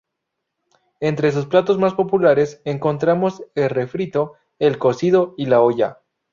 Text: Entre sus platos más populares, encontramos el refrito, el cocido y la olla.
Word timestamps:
Entre 0.99 1.31
sus 1.31 1.45
platos 1.45 1.77
más 1.77 1.93
populares, 1.93 2.59
encontramos 2.65 3.45
el 3.53 3.69
refrito, 3.69 4.33
el 4.57 4.79
cocido 4.79 5.35
y 5.37 5.45
la 5.45 5.61
olla. 5.61 5.99